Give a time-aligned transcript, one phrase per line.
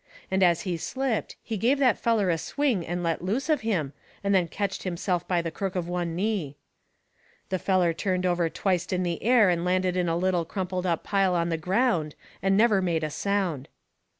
[0.31, 3.93] And as he slipped he give that feller a swing and let loose of him,
[4.23, 6.57] and then ketched himself by the crook of one knee.
[7.49, 11.03] The feller turned over twicet in the air and landed in a little crumpled up
[11.03, 13.69] pile on the ground, and never made a sound.